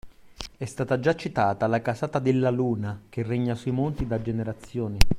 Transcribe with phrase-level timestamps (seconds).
[0.57, 4.97] È stata già citata la casata Della Luna, che regna sui monti da generazioni.